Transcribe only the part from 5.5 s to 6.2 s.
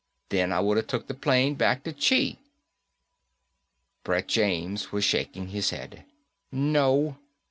head.